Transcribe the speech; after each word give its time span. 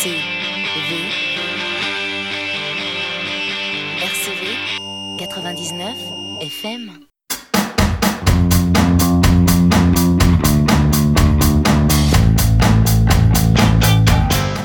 RCV. 0.00 0.14
RCV 4.00 4.46
99 5.18 5.94
FM. 6.40 6.90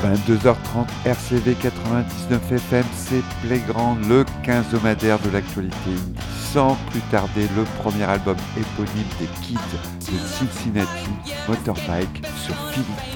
22h30 0.02 0.86
RCV 1.04 1.54
99 1.60 2.52
FM, 2.52 2.84
c'est 2.94 3.22
Playground, 3.46 4.06
le 4.08 4.24
quinzomadaire 4.42 5.18
de 5.18 5.28
l'actualité. 5.28 5.74
Sans 6.50 6.78
plus 6.90 7.02
tarder, 7.10 7.46
le 7.54 7.64
premier 7.82 8.04
album 8.04 8.36
éponyme 8.56 9.04
des 9.20 9.26
Kids 9.42 9.58
de 10.00 10.18
Cincinnati, 10.26 11.10
Motorbike, 11.46 12.24
sur 12.42 12.54
Philippe. 12.70 13.15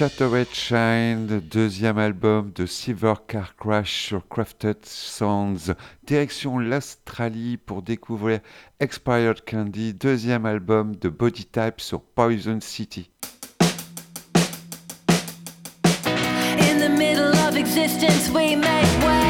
Red 0.00 0.48
Shine, 0.52 1.40
deuxième 1.48 1.98
album 1.98 2.50
de 2.52 2.66
Silver 2.66 3.14
Car 3.28 3.54
Crash 3.54 4.06
sur 4.08 4.26
Crafted 4.28 4.84
Sounds. 4.84 5.72
Direction 6.02 6.58
l'Australie 6.58 7.58
pour 7.58 7.80
découvrir 7.80 8.40
Expired 8.80 9.44
Candy, 9.48 9.94
deuxième 9.94 10.46
album 10.46 10.96
de 10.96 11.08
Body 11.08 11.44
Type 11.44 11.80
sur 11.80 12.00
Poison 12.00 12.58
City. 12.60 13.08
In 16.58 16.80
the 16.80 16.90
middle 16.90 17.32
of 17.48 17.56
existence 17.56 18.28
we 18.30 18.56
make 18.56 19.06
way. 19.06 19.24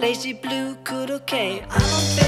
Lazy 0.00 0.32
blue 0.32 0.76
could 0.84 1.10
okay. 1.10 1.62
I 1.70 2.25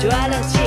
to 0.00 0.08
Alice. 0.08 0.59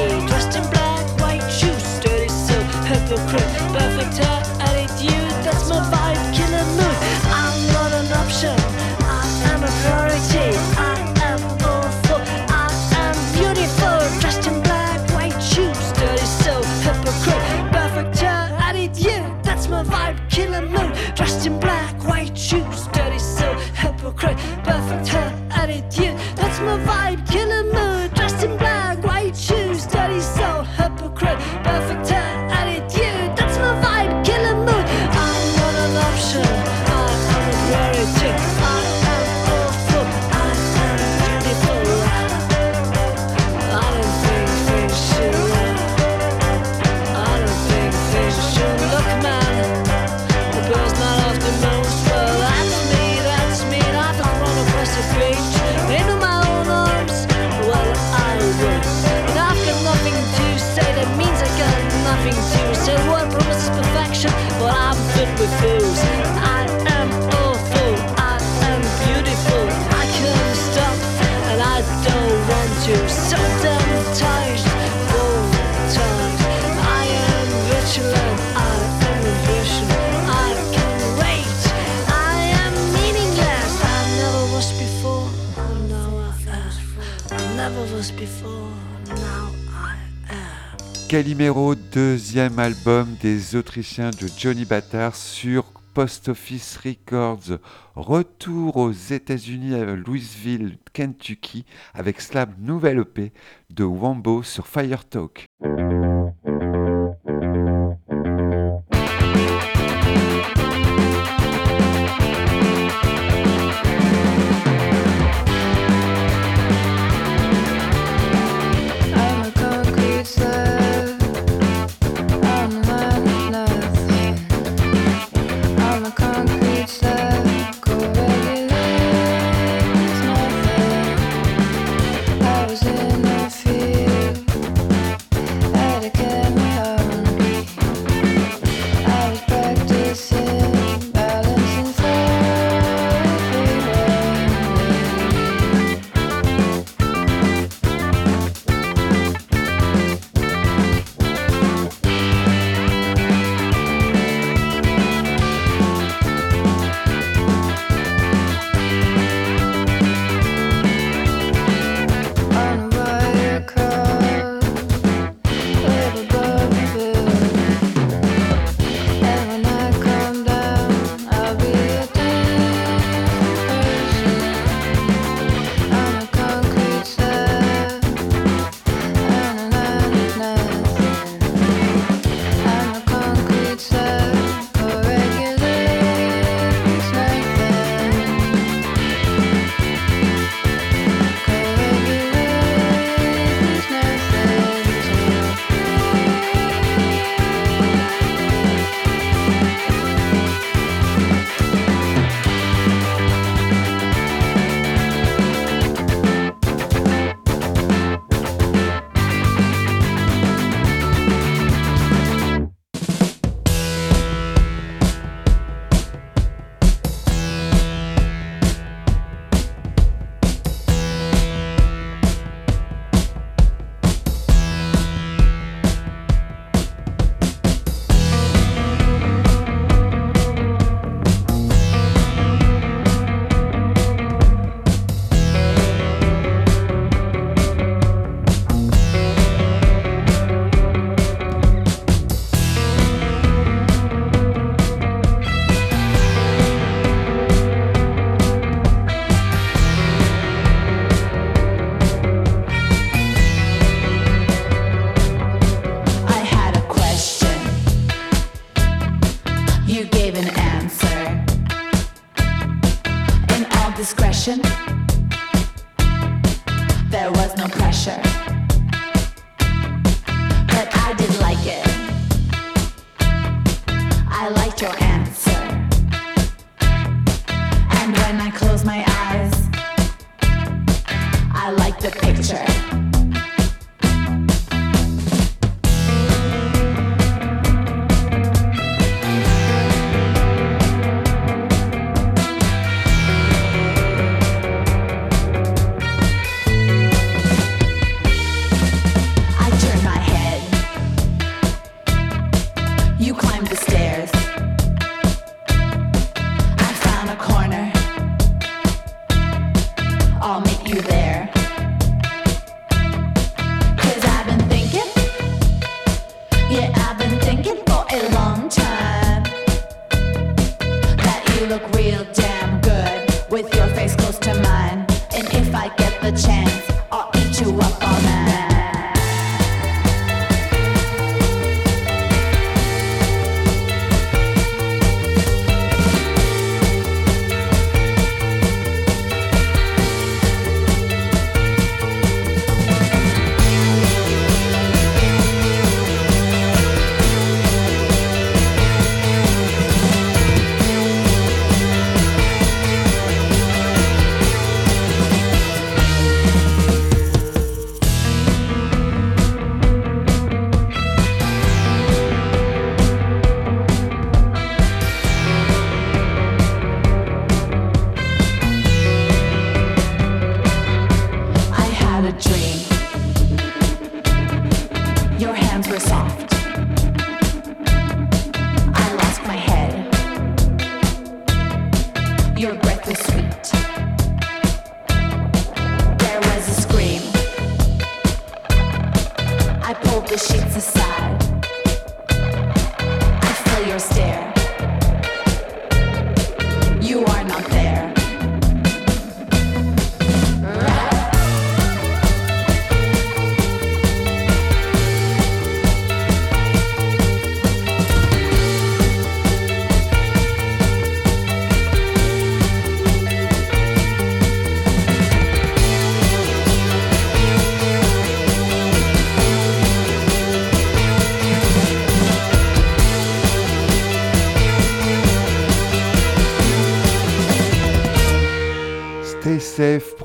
album 92.52 93.16
des 93.22 93.56
Autrichiens 93.56 94.10
de 94.10 94.28
Johnny 94.38 94.66
Battard 94.66 95.16
sur 95.16 95.64
Post 95.94 96.28
Office 96.30 96.78
Records. 96.84 97.60
Retour 97.96 98.78
aux 98.78 98.92
États-Unis 98.92 99.76
à 99.76 99.96
Louisville, 99.96 100.78
Kentucky, 100.92 101.64
avec 101.94 102.20
Slab 102.20 102.52
nouvelle 102.60 103.00
EP 103.00 103.32
de 103.70 103.86
Wambo 103.86 104.44
sur 104.44 104.68
Fire 104.68 105.06
Talk. 105.06 105.48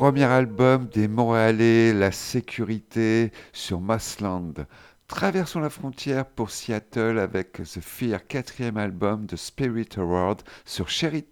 premier 0.08 0.24
album 0.24 0.86
des 0.86 1.06
Montréalais, 1.06 1.92
La 1.92 2.12
Sécurité, 2.12 3.30
sur 3.52 3.78
Massland. 3.78 4.66
Traversons 5.06 5.60
la 5.60 5.68
frontière 5.68 6.24
pour 6.24 6.48
Seattle 6.48 7.18
avec 7.18 7.62
The 7.62 7.80
Fear, 7.82 8.26
quatrième 8.26 8.78
album 8.78 9.26
de 9.26 9.36
Spirit 9.36 9.90
Award 9.98 10.40
sur 10.64 10.88
Sherit. 10.88 11.26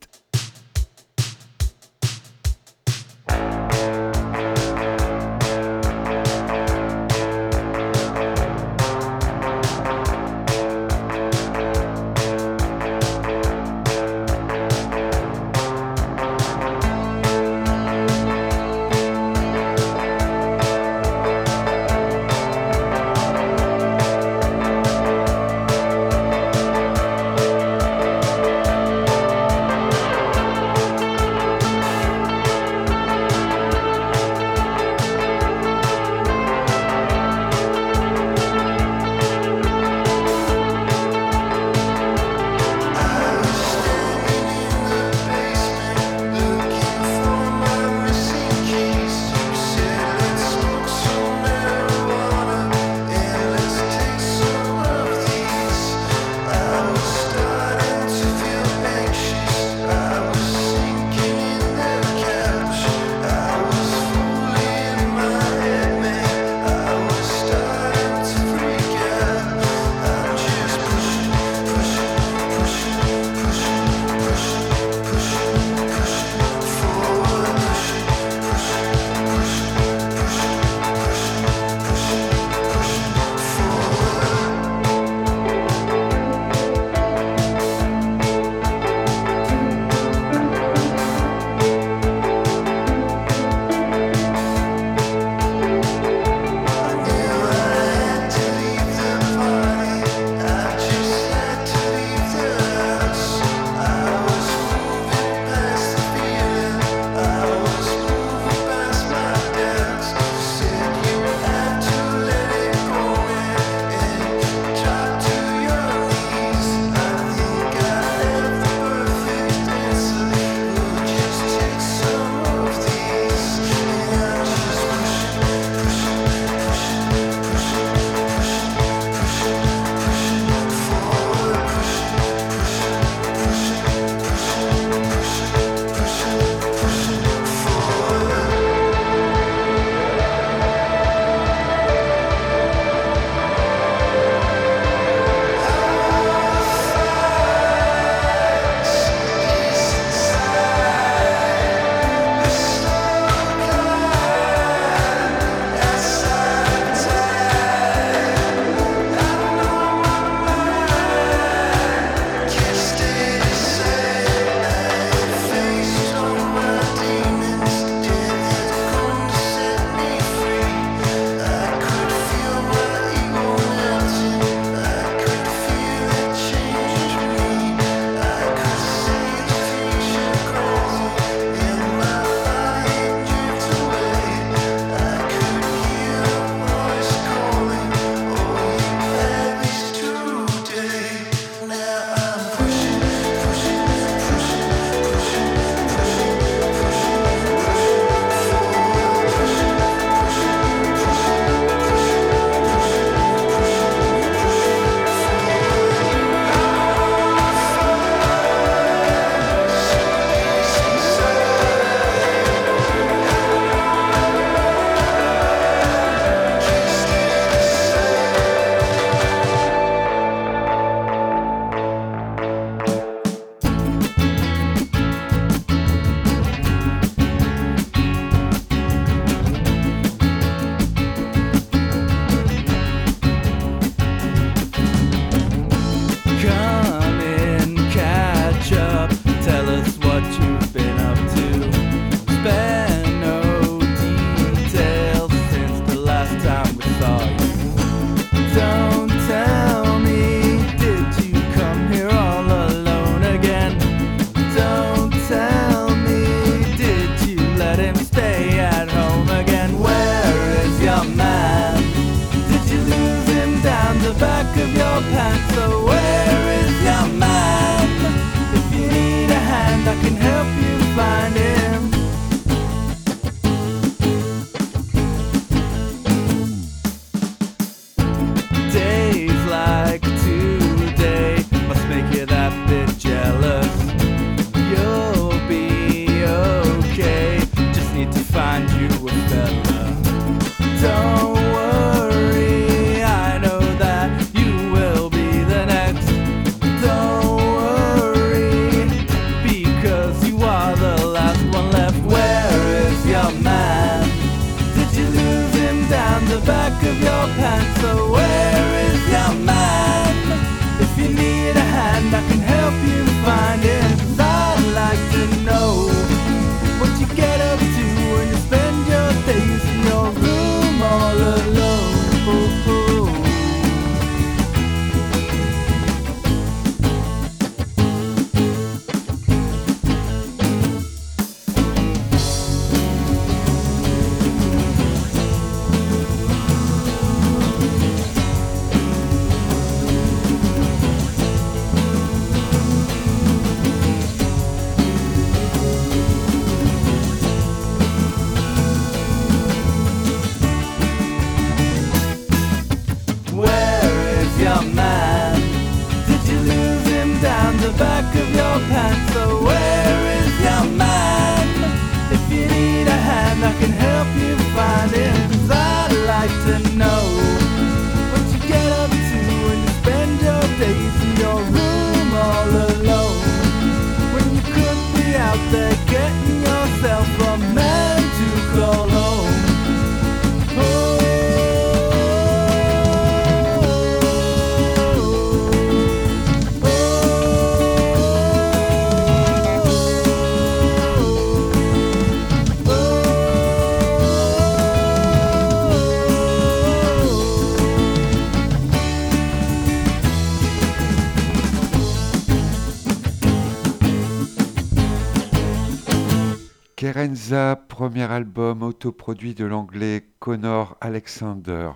Premier 407.69 408.11
album 408.11 408.62
autoproduit 408.64 409.35
de 409.35 409.45
l'anglais 409.45 410.09
Connor 410.19 410.77
Alexander. 410.81 411.71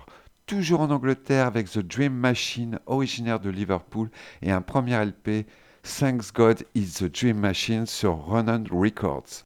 Toujours 0.45 0.81
en 0.81 0.89
Angleterre 0.89 1.45
avec 1.45 1.69
The 1.69 1.79
Dream 1.79 2.13
Machine, 2.13 2.79
originaire 2.85 3.39
de 3.39 3.49
Liverpool, 3.49 4.09
et 4.41 4.51
un 4.51 4.61
premier 4.61 4.97
LP, 4.97 5.45
Thanks 5.83 6.33
God 6.33 6.65
is 6.75 6.95
the 6.95 7.05
Dream 7.05 7.37
Machine 7.37 7.85
sur 7.85 8.15
Ronan 8.15 8.63
Records. 8.71 9.45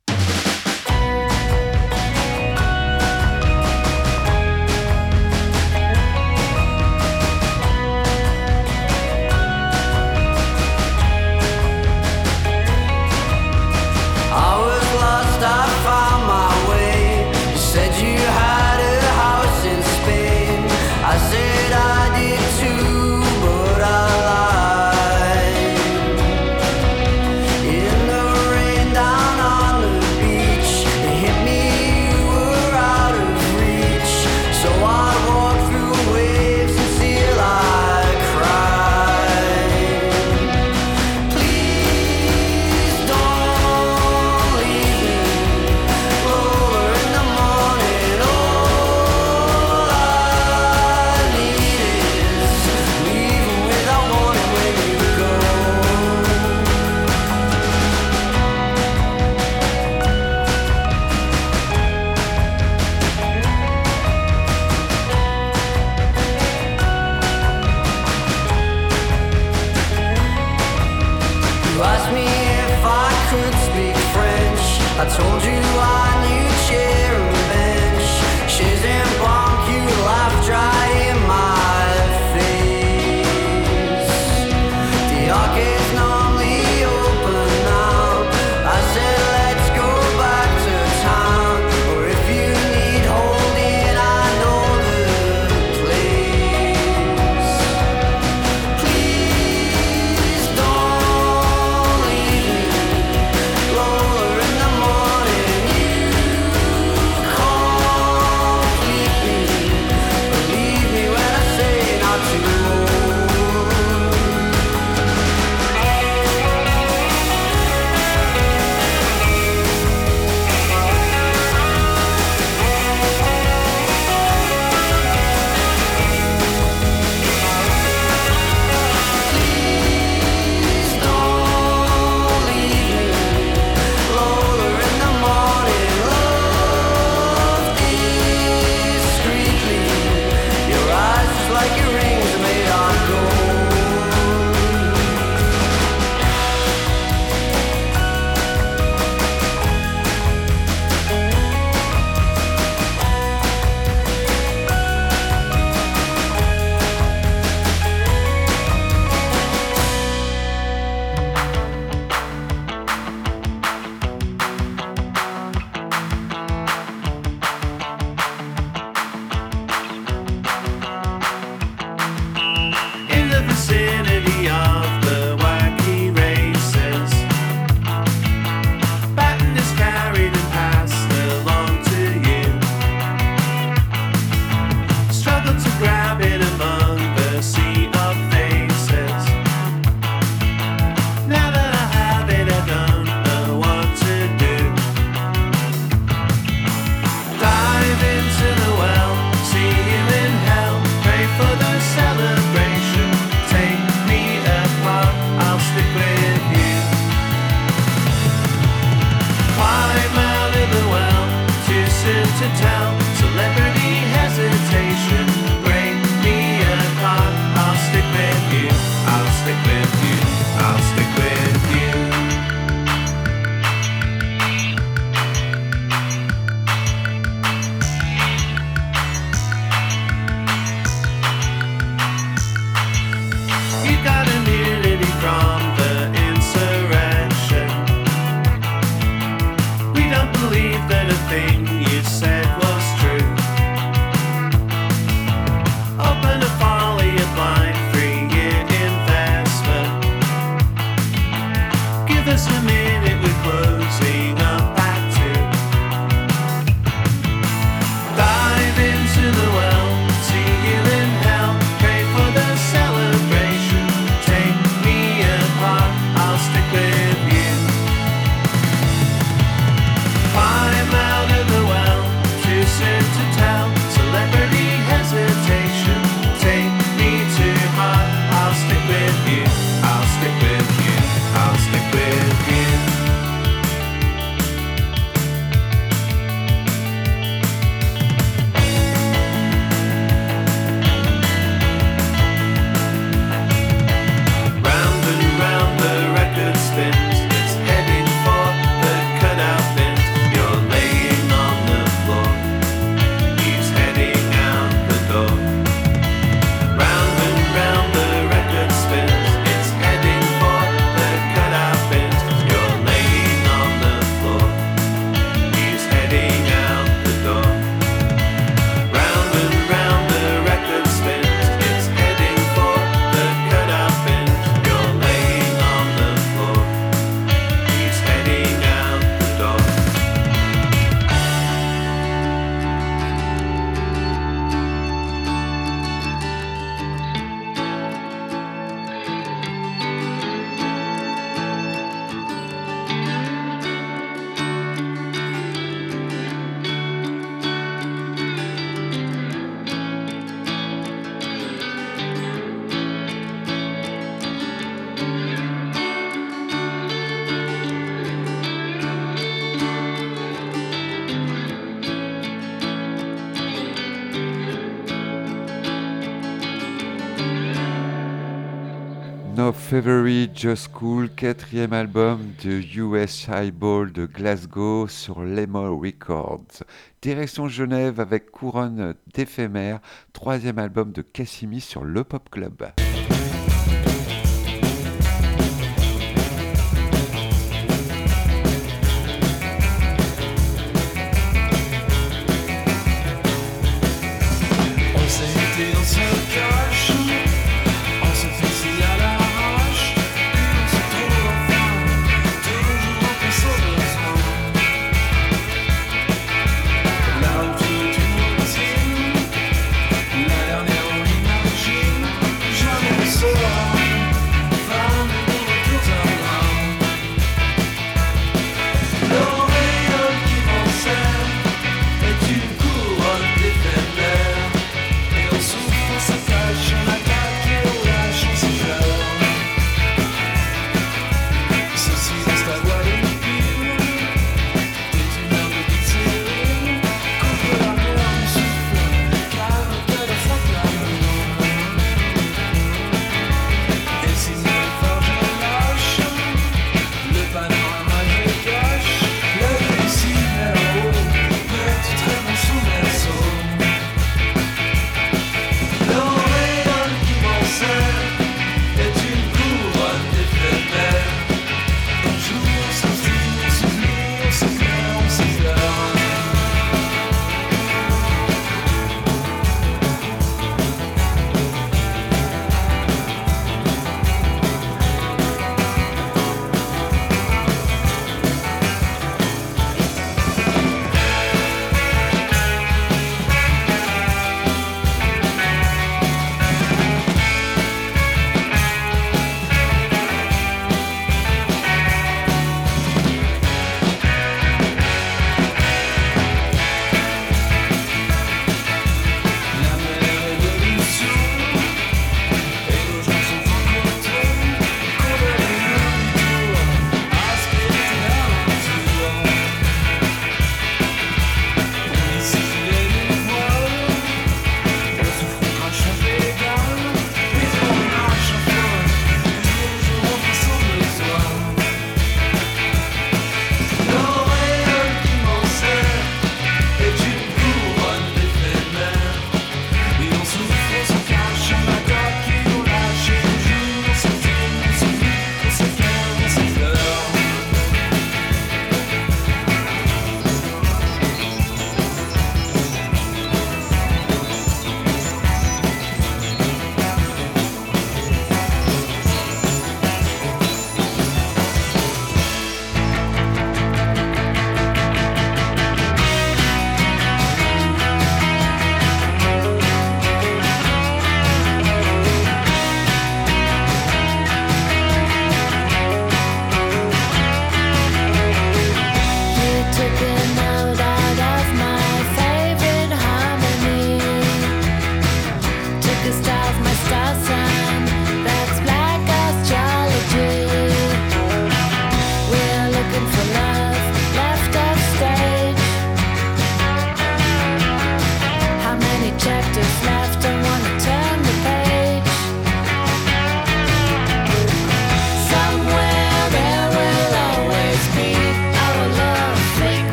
February 369.75 370.29
Just 370.33 370.69
Cool, 370.69 371.09
quatrième 371.09 371.73
album 371.73 372.21
de 372.45 372.61
US 372.79 373.27
Highball 373.27 373.91
de 373.91 374.05
Glasgow 374.05 374.87
sur 374.87 375.21
Lemon 375.21 375.77
Records. 375.77 376.63
Direction 377.01 377.49
Genève 377.49 377.99
avec 377.99 378.31
Couronne 378.31 378.95
d'éphémère, 379.13 379.81
troisième 380.13 380.59
album 380.59 380.93
de 380.93 381.01
Cassimi 381.01 381.59
sur 381.59 381.83
Le 381.83 382.05
Pop 382.05 382.29
Club. 382.29 382.67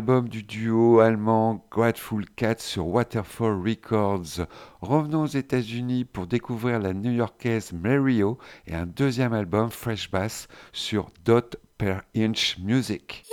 Album 0.00 0.30
du 0.30 0.42
duo 0.42 1.00
allemand 1.00 1.62
Grateful 1.70 2.24
Cat 2.34 2.54
sur 2.58 2.86
Waterfall 2.86 3.60
Records. 3.62 4.46
Revenons 4.80 5.24
aux 5.24 5.26
États-Unis 5.26 6.06
pour 6.06 6.26
découvrir 6.26 6.78
la 6.78 6.94
new-yorkaise 6.94 7.74
Mario 7.74 8.38
et 8.66 8.74
un 8.74 8.86
deuxième 8.86 9.34
album 9.34 9.68
Fresh 9.68 10.10
Bass 10.10 10.48
sur 10.72 11.10
Dot 11.26 11.56
Per 11.76 11.98
Inch 12.16 12.56
Music. 12.60 13.24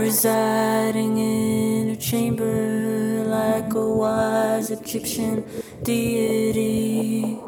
Residing 0.00 1.18
in 1.18 1.90
her 1.90 2.00
chamber 2.00 3.22
like 3.26 3.74
a 3.74 3.86
wise 3.86 4.70
Egyptian 4.70 5.44
deity. 5.82 7.38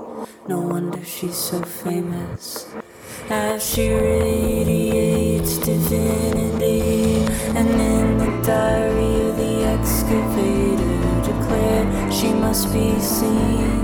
No 0.46 0.60
wonder 0.60 1.02
she's 1.02 1.34
so 1.34 1.62
famous. 1.62 2.66
As 3.30 3.64
she 3.66 3.88
radiates 3.88 5.56
divinity, 5.56 7.24
and 7.56 7.70
in 7.70 8.18
the 8.18 8.42
diary 8.46 9.30
of 9.30 9.36
the 9.38 9.64
excavator 9.72 10.98
declared 11.24 12.12
she 12.12 12.34
must 12.34 12.70
be 12.70 13.00
seen 13.00 13.80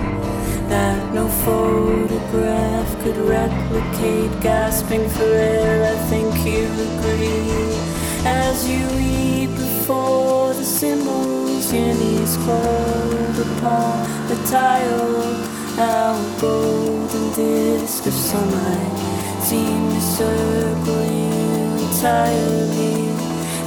that 0.68 1.14
no 1.14 1.26
photograph 1.26 3.02
could 3.02 3.16
replicate. 3.16 4.30
Gasping 4.42 5.08
for 5.08 5.24
air, 5.24 5.90
I 5.90 5.96
think 6.10 6.34
you 6.44 6.66
agree. 6.88 7.97
As 8.24 8.68
you 8.68 8.86
weep 8.96 9.50
before 9.50 10.52
the 10.52 10.64
symbols, 10.64 11.72
your 11.72 11.94
knees 11.94 12.36
cold 12.38 13.38
upon 13.38 14.28
the 14.28 14.36
tile. 14.50 15.58
Our 15.78 16.40
golden 16.40 17.32
disk 17.34 18.06
of 18.06 18.12
sunlight 18.12 19.42
seemed 19.42 19.92
to 19.92 20.00
circle 20.00 21.04
you 21.04 21.86
entirely. 21.86 23.08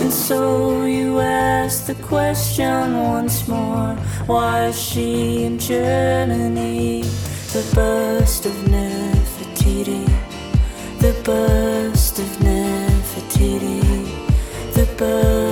And 0.01 0.11
so 0.11 0.85
you 0.85 1.19
ask 1.19 1.85
the 1.85 1.95
question 1.95 2.97
once 2.97 3.47
more 3.47 3.95
Why 4.25 4.65
is 4.67 4.81
she 4.81 5.43
in 5.43 5.57
Germany? 5.57 7.03
The 7.53 7.63
burst 7.73 8.45
of 8.45 8.53
Nefertiti, 8.73 10.05
the 10.99 11.13
burst 11.23 12.19
of 12.19 12.27
Nefertiti 12.39 13.80
bird. 15.01 15.50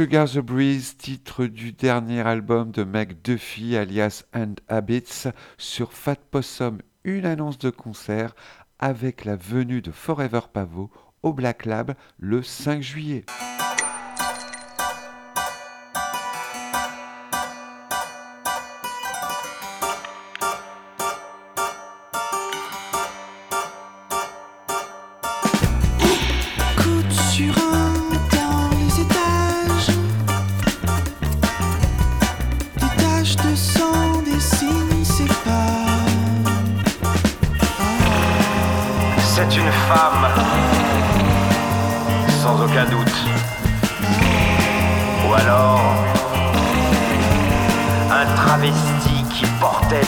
Sugar 0.00 0.30
the 0.30 0.38
Breeze, 0.38 0.96
titre 0.96 1.44
du 1.44 1.72
dernier 1.72 2.20
album 2.20 2.70
de 2.70 2.84
Meg 2.84 3.20
Duffy 3.22 3.76
alias 3.76 4.24
And 4.34 4.54
Habits 4.66 5.28
sur 5.58 5.92
Fat 5.92 6.16
Possum, 6.30 6.78
une 7.04 7.26
annonce 7.26 7.58
de 7.58 7.68
concert 7.68 8.34
avec 8.78 9.26
la 9.26 9.36
venue 9.36 9.82
de 9.82 9.90
Forever 9.90 10.40
Pavo 10.50 10.90
au 11.22 11.34
Black 11.34 11.66
Lab 11.66 11.92
le 12.18 12.42
5 12.42 12.80
juillet. 12.80 13.26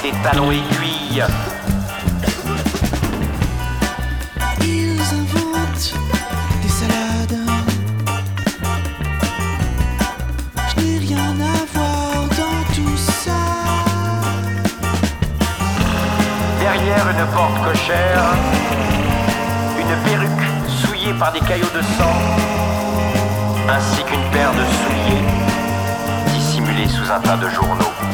Des 0.02 0.12
talons 0.22 0.50
aiguilles. 0.50 1.24
Ils 4.60 5.00
inventent 5.00 5.94
des 6.62 6.68
salades. 6.68 7.38
Je 10.68 10.82
n'ai 10.82 10.98
rien 10.98 11.36
à 11.40 11.56
voir 11.72 12.24
dans 12.40 12.74
tout 12.74 12.96
ça. 12.96 13.38
Derrière 16.58 17.08
une 17.10 17.26
porte 17.34 17.62
cochère, 17.64 18.24
une 19.78 19.96
perruque 20.04 20.48
souillée 20.68 21.14
par 21.14 21.32
des 21.32 21.40
caillots 21.40 21.74
de 21.74 21.82
sang, 21.82 22.18
ainsi 23.68 24.02
qu'une 24.04 24.30
paire 24.32 24.52
de 24.52 24.64
souliers 24.64 25.24
dissimulés 26.34 26.88
sous 26.88 27.10
un 27.10 27.20
tas 27.20 27.36
de 27.36 27.48
journaux. 27.50 28.11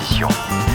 Aucune 0.00 0.67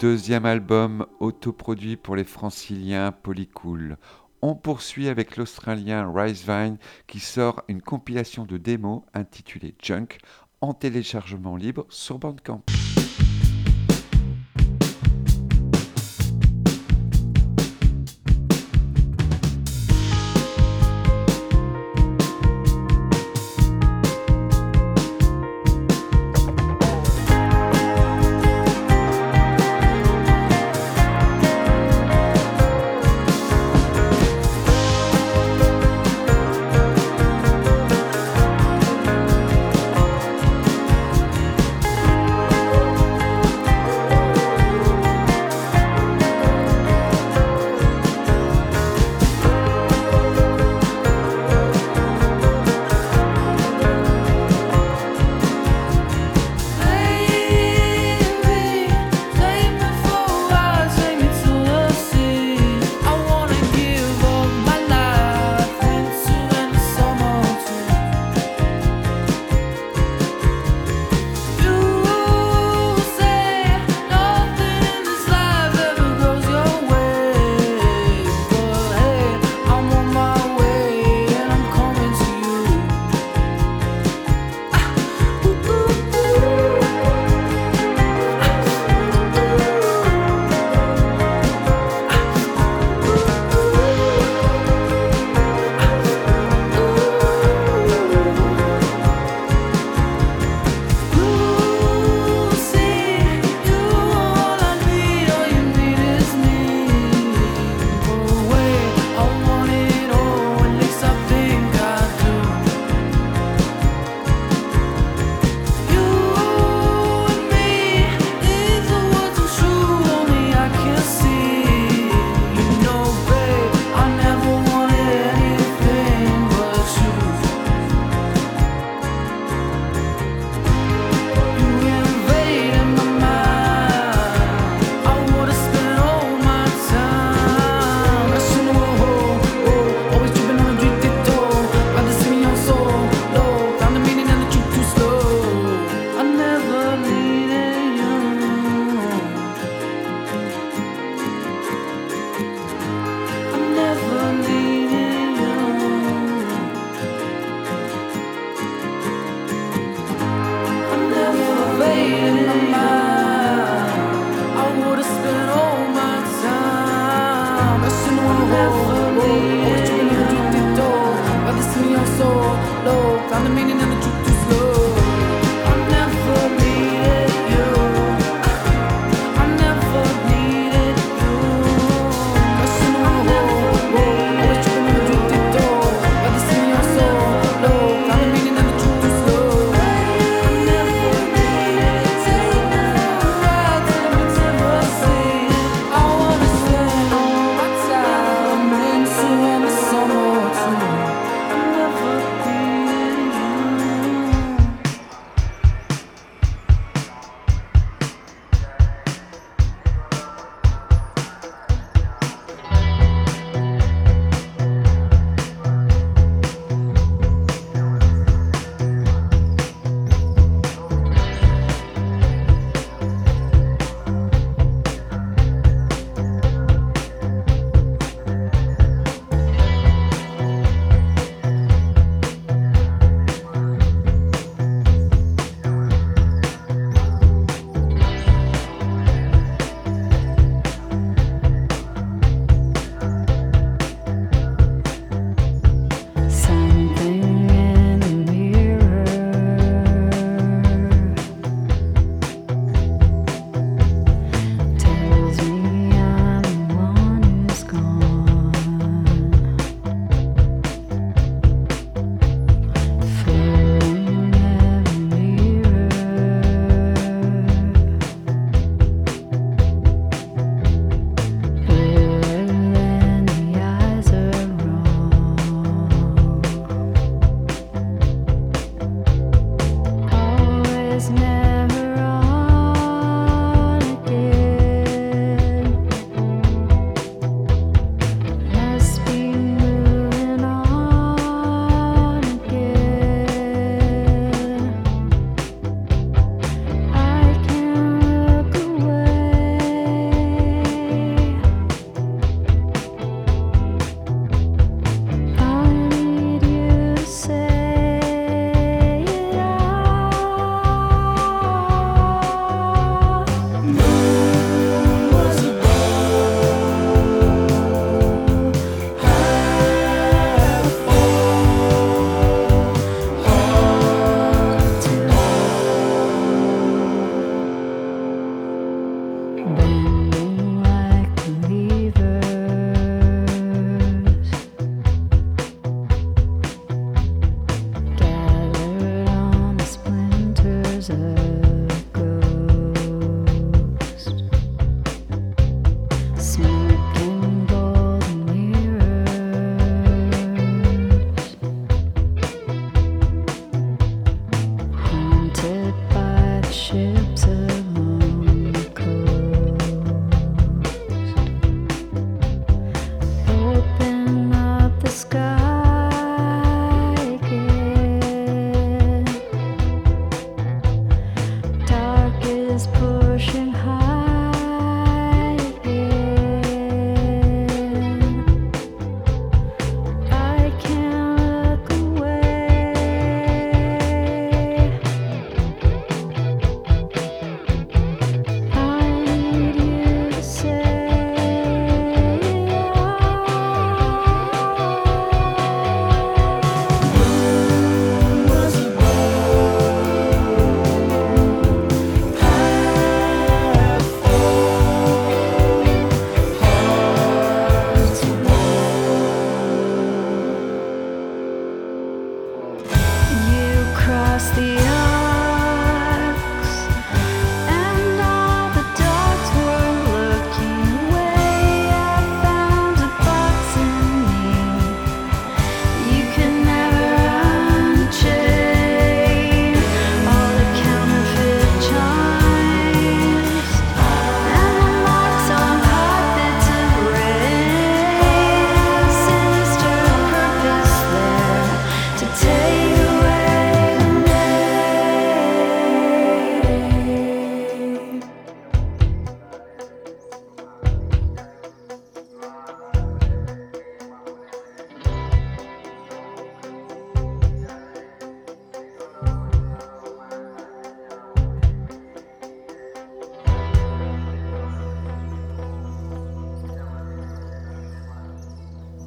Deuxième 0.00 0.46
album 0.46 1.06
autoproduit 1.20 1.96
pour 1.96 2.16
les 2.16 2.24
franciliens 2.24 3.12
Polycool. 3.12 3.96
On 4.42 4.56
poursuit 4.56 5.08
avec 5.08 5.36
l'Australien 5.36 6.12
Ricevine 6.12 6.76
qui 7.06 7.20
sort 7.20 7.62
une 7.68 7.80
compilation 7.80 8.46
de 8.46 8.56
démos 8.56 9.02
intitulée 9.14 9.76
Junk 9.80 10.18
en 10.60 10.74
téléchargement 10.74 11.56
libre 11.56 11.86
sur 11.88 12.18
Bandcamp. 12.18 12.62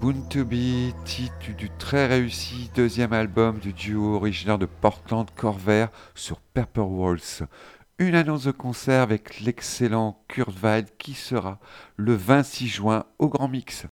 Boon 0.01 0.23
to 0.31 0.43
Be, 0.43 0.95
titre 1.05 1.55
du 1.55 1.69
très 1.77 2.07
réussi 2.07 2.71
deuxième 2.73 3.13
album 3.13 3.59
du 3.59 3.71
duo 3.71 4.15
originaire 4.15 4.57
de 4.57 4.65
Portland 4.65 5.29
Corvair 5.35 5.89
sur 6.15 6.39
Pepper 6.39 6.81
Walls. 6.81 7.45
Une 7.99 8.15
annonce 8.15 8.45
de 8.45 8.51
concert 8.51 9.03
avec 9.03 9.41
l'excellent 9.41 10.25
Kurt 10.27 10.57
Weill 10.59 10.87
qui 10.97 11.13
sera 11.13 11.59
le 11.97 12.15
26 12.15 12.67
juin 12.67 13.05
au 13.19 13.29
Grand 13.29 13.47
Mix. 13.47 13.85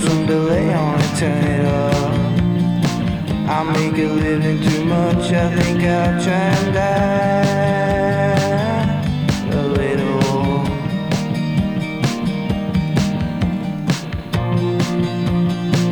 some 0.00 0.26
delay, 0.26 0.72
I 0.72 0.82
wanna 0.82 1.10
turn 1.18 1.44
it 1.44 1.64
off. 1.66 2.18
I 3.48 3.62
make 3.72 3.98
a 3.98 4.06
living 4.06 4.60
too 4.62 4.84
much, 4.84 5.32
I 5.32 5.54
think 5.56 5.82
I'll 5.84 6.22
try 6.22 6.46
and 6.58 6.74
die 6.74 7.60
a 9.50 9.62
little. 9.78 10.64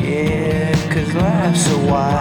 Yeah, 0.02 0.74
cause 0.92 1.12
life's 1.14 1.66
a 1.72 1.78
while. 1.90 2.17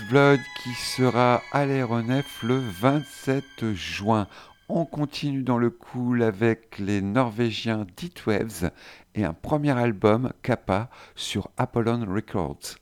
Blood 0.00 0.40
qui 0.62 0.70
sera 0.70 1.42
à 1.52 1.66
l'aéronef 1.66 2.42
le 2.42 2.56
27 2.56 3.74
juin. 3.74 4.26
On 4.68 4.86
continue 4.86 5.42
dans 5.42 5.58
le 5.58 5.68
cool 5.68 6.22
avec 6.22 6.78
les 6.78 7.02
Norvégiens 7.02 7.86
Deep 7.96 8.26
Waves 8.26 8.70
et 9.14 9.24
un 9.24 9.34
premier 9.34 9.72
album, 9.72 10.32
Kappa, 10.42 10.88
sur 11.14 11.50
Apollon 11.58 12.06
Records. 12.08 12.78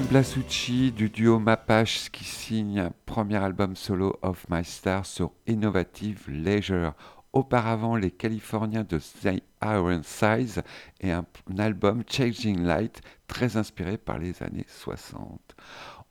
Blasucci 0.00 0.92
du 0.92 1.08
duo 1.08 1.38
Mapache 1.38 2.10
qui 2.10 2.24
signe 2.24 2.80
un 2.80 2.92
premier 3.06 3.36
album 3.36 3.74
solo 3.76 4.18
of 4.20 4.44
My 4.50 4.62
Star 4.62 5.06
sur 5.06 5.32
Innovative 5.46 6.28
Leisure. 6.28 6.92
Auparavant, 7.32 7.96
les 7.96 8.10
Californiens 8.10 8.84
de 8.84 8.98
The 8.98 9.42
Iron 9.62 10.02
Size 10.02 10.62
et 11.00 11.12
un, 11.12 11.24
album 11.56 12.02
Changing 12.06 12.62
Light 12.62 13.00
très 13.26 13.56
inspiré 13.56 13.96
par 13.96 14.18
les 14.18 14.42
années 14.42 14.66
60. 14.68 15.56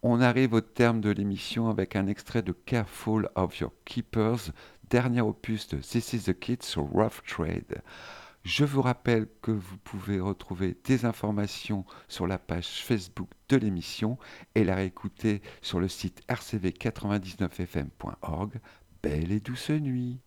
On 0.01 0.19
arrive 0.19 0.53
au 0.53 0.61
terme 0.61 0.99
de 0.99 1.11
l'émission 1.11 1.69
avec 1.69 1.95
un 1.95 2.07
extrait 2.07 2.41
de 2.41 2.53
Careful 2.53 3.29
of 3.35 3.59
Your 3.59 3.71
Keepers, 3.85 4.51
dernier 4.89 5.21
opus 5.21 5.67
de 5.67 5.77
This 5.77 6.13
is 6.13 6.23
the 6.23 6.39
Kid 6.39 6.63
sur 6.63 6.83
Rough 6.83 7.21
Trade. 7.27 7.83
Je 8.45 8.63
vous 8.63 8.81
rappelle 8.83 9.27
que 9.41 9.49
vous 9.49 9.77
pouvez 9.77 10.19
retrouver 10.19 10.77
des 10.83 11.05
informations 11.05 11.83
sur 12.07 12.27
la 12.27 12.37
page 12.37 12.83
Facebook 12.83 13.31
de 13.49 13.57
l'émission 13.57 14.19
et 14.53 14.63
la 14.63 14.75
réécouter 14.75 15.41
sur 15.63 15.79
le 15.79 15.87
site 15.87 16.21
rcv99fm.org. 16.29 18.59
Belle 19.01 19.31
et 19.31 19.39
douce 19.39 19.71
nuit. 19.71 20.19